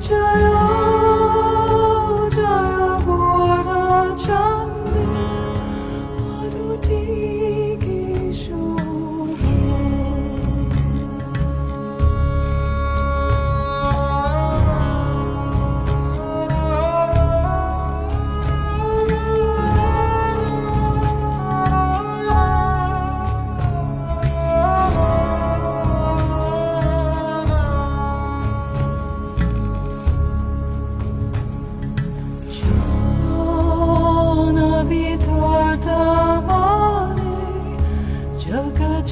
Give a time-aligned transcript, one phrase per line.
[0.00, 0.79] 这样。